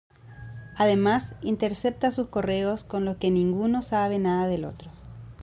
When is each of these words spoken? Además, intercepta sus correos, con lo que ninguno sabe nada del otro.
Además, 0.77 1.35
intercepta 1.43 2.11
sus 2.11 2.25
correos, 2.29 2.83
con 2.83 3.05
lo 3.05 3.19
que 3.19 3.29
ninguno 3.29 3.83
sabe 3.83 4.17
nada 4.17 4.47
del 4.47 4.65
otro. 4.65 4.89